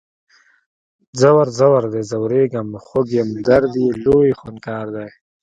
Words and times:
ځور، 1.19 1.47
ځور 1.59 1.83
دی 1.93 2.01
ځوریږم 2.11 2.67
خوږ 2.85 3.07
یم 3.19 3.29
درد 3.47 3.73
یې 3.83 3.89
لوی 4.03 4.31
خونکار 4.39 4.85
دی 4.95 5.07